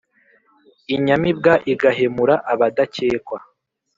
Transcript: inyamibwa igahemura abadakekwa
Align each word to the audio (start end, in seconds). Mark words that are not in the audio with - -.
inyamibwa 0.95 1.53
igahemura 1.73 2.35
abadakekwa 2.51 3.37